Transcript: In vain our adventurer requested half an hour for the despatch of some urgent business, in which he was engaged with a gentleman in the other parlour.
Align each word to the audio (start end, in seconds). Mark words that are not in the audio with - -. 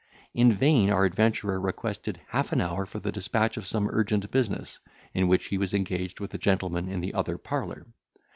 In 0.33 0.51
vain 0.53 0.89
our 0.89 1.05
adventurer 1.05 1.61
requested 1.61 2.21
half 2.29 2.51
an 2.51 2.59
hour 2.59 2.87
for 2.87 2.97
the 2.97 3.11
despatch 3.11 3.55
of 3.55 3.67
some 3.67 3.87
urgent 3.87 4.31
business, 4.31 4.79
in 5.13 5.27
which 5.27 5.49
he 5.49 5.59
was 5.59 5.75
engaged 5.75 6.19
with 6.19 6.33
a 6.33 6.39
gentleman 6.39 6.89
in 6.89 7.01
the 7.01 7.13
other 7.13 7.37
parlour. 7.37 7.85